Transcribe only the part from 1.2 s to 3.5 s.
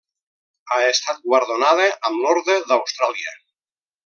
guardonada amb l'Orde d'Austràlia.